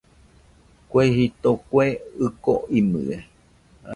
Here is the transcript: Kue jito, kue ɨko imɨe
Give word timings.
Kue 0.89 1.03
jito, 1.15 1.49
kue 1.67 1.87
ɨko 2.25 2.53
imɨe 2.77 3.15